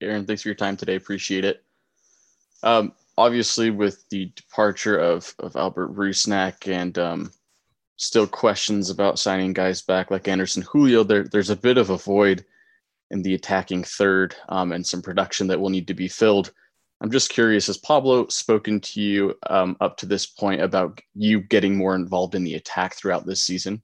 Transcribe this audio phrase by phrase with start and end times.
[0.00, 0.96] Aaron, thanks for your time today.
[0.96, 1.62] Appreciate it.
[2.62, 7.32] Um, obviously, with the departure of, of Albert Rusnak and um,
[7.96, 11.96] still questions about signing guys back like Anderson Julio, there, there's a bit of a
[11.96, 12.44] void
[13.10, 16.52] in the attacking third um, and some production that will need to be filled.
[17.00, 21.40] I'm just curious, has Pablo spoken to you um, up to this point about you
[21.40, 23.82] getting more involved in the attack throughout this season?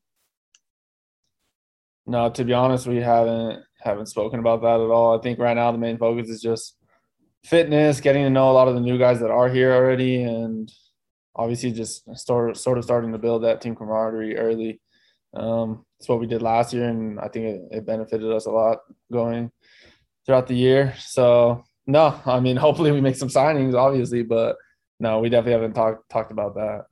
[2.07, 5.19] No, to be honest, we haven't haven't spoken about that at all.
[5.19, 6.77] I think right now the main focus is just
[7.45, 10.73] fitness, getting to know a lot of the new guys that are here already, and
[11.34, 14.80] obviously just start sort of starting to build that team camaraderie early.
[15.34, 18.51] Um, it's what we did last year, and I think it, it benefited us a
[18.51, 18.79] lot
[19.11, 19.51] going
[20.27, 20.95] throughout the year.
[20.98, 24.56] So no, I mean, hopefully we make some signings, obviously, but
[25.01, 26.84] no, we definitely haven't talked talked about that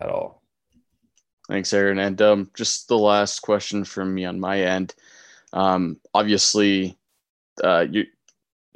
[0.00, 0.42] at all.
[1.48, 1.98] Thanks, Aaron.
[1.98, 4.94] And um, just the last question from me on my end.
[5.52, 6.98] Um, obviously,
[7.62, 8.04] uh, you,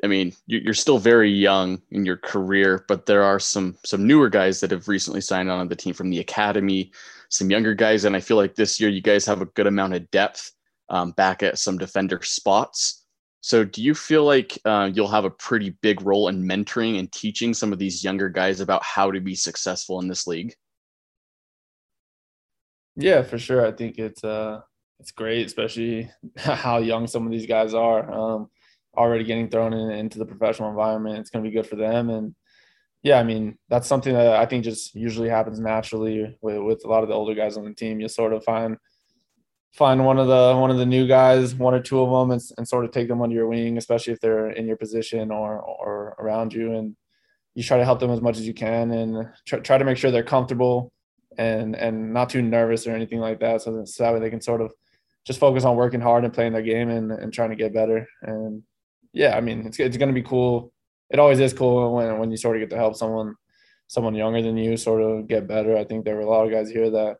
[0.04, 4.28] I mean, you're still very young in your career, but there are some some newer
[4.28, 6.92] guys that have recently signed on the team from the academy,
[7.28, 9.94] some younger guys, and I feel like this year you guys have a good amount
[9.94, 10.52] of depth
[10.88, 13.04] um, back at some defender spots.
[13.42, 17.10] So, do you feel like uh, you'll have a pretty big role in mentoring and
[17.12, 20.54] teaching some of these younger guys about how to be successful in this league?
[22.97, 23.64] Yeah, for sure.
[23.66, 24.62] I think it's uh
[25.03, 28.11] it's great, especially how young some of these guys are.
[28.11, 28.48] Um,
[28.97, 32.09] already getting thrown in, into the professional environment, it's going to be good for them.
[32.09, 32.34] And
[33.03, 36.89] yeah, I mean that's something that I think just usually happens naturally with, with a
[36.89, 38.00] lot of the older guys on the team.
[38.00, 38.77] You sort of find
[39.72, 42.41] find one of the one of the new guys, one or two of them, and,
[42.56, 45.59] and sort of take them under your wing, especially if they're in your position or
[45.59, 46.94] or around you, and
[47.55, 49.97] you try to help them as much as you can, and try, try to make
[49.97, 50.92] sure they're comfortable
[51.39, 53.62] and and not too nervous or anything like that.
[53.62, 54.72] So, so that way they can sort of
[55.25, 58.09] just focus on working hard and playing their game and, and trying to get better.
[58.23, 58.62] And
[59.12, 60.73] yeah, I mean, it's it's going to be cool.
[61.11, 63.37] It always is cool when when you sort of get to help someone
[63.89, 65.77] someone younger than you sort of get better.
[65.77, 67.19] I think there were a lot of guys here that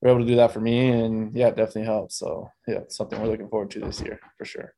[0.00, 2.16] were able to do that for me, and yeah, it definitely helps.
[2.16, 4.74] So yeah, it's something we're looking forward to this year for sure.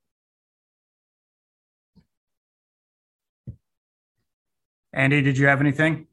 [4.93, 6.07] Andy, did you have anything?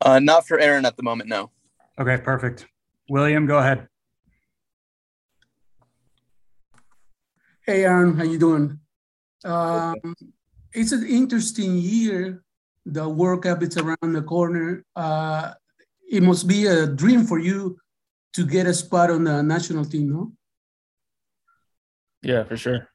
[0.00, 1.50] Uh, not for Aaron at the moment, no.
[1.98, 2.66] Okay, perfect.
[3.08, 3.88] William, go ahead.
[7.64, 8.78] Hey, Aaron, how you doing?
[9.44, 10.14] Um,
[10.72, 12.42] it's an interesting year.
[12.84, 14.84] The World Cup is around the corner.
[14.96, 15.52] Uh,
[16.10, 17.78] it must be a dream for you
[18.34, 20.32] to get a spot on the national team, no?
[22.22, 22.88] Yeah, for sure.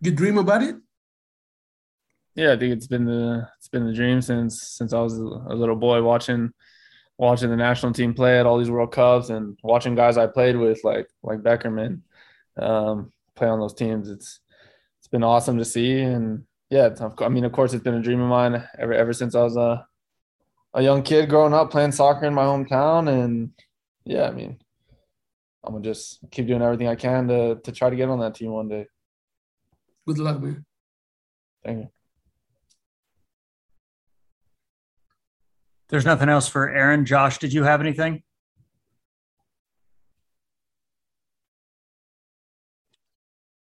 [0.00, 0.76] You dream about it?
[2.36, 5.54] Yeah, I think it's been the it's been the dream since since I was a
[5.54, 6.52] little boy watching
[7.16, 10.56] watching the national team play at all these World Cups and watching guys I played
[10.56, 12.02] with like like Beckerman
[12.58, 14.10] um, play on those teams.
[14.10, 14.40] It's
[14.98, 18.20] it's been awesome to see, and yeah, I mean, of course, it's been a dream
[18.20, 19.86] of mine ever ever since I was a
[20.74, 23.50] a young kid growing up playing soccer in my hometown, and
[24.04, 24.58] yeah, I mean,
[25.64, 28.34] I'm gonna just keep doing everything I can to to try to get on that
[28.34, 28.86] team one day.
[30.06, 30.66] Good luck, man.
[31.64, 31.95] Thank you.
[35.88, 37.04] There's nothing else for Aaron.
[37.04, 38.22] Josh, did you have anything?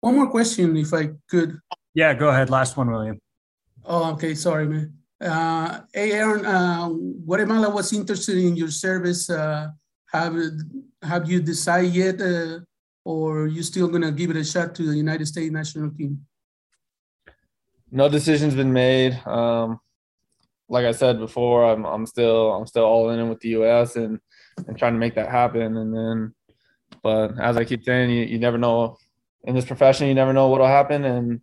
[0.01, 1.59] One more question, if I could.
[1.95, 2.51] Yeah, go ahead.
[2.51, 3.19] Last one, William.
[3.85, 4.35] Oh, okay.
[4.35, 4.95] Sorry, man.
[5.21, 6.89] Uh, hey, Aaron, uh,
[7.27, 9.29] Guatemala was interested in your service.
[9.29, 9.69] Uh,
[10.13, 10.37] have
[11.03, 12.61] have you decided yet, uh,
[13.05, 16.25] or you still gonna give it a shot to the United States national team?
[17.91, 19.21] No decision's been made.
[19.27, 19.81] Um,
[20.69, 24.21] like I said before, I'm I'm still I'm still all in with the US and
[24.67, 25.77] and trying to make that happen.
[25.77, 26.35] And then,
[27.03, 28.97] but as I keep saying, you, you never know
[29.45, 31.05] in this profession, you never know what'll happen.
[31.05, 31.41] And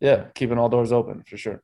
[0.00, 1.62] yeah, keeping all doors open for sure.